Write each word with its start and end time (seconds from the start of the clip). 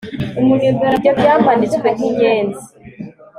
Ibyo 0.97 1.11
byamanitswe 1.19 1.87
nkinyenzi 1.95 2.63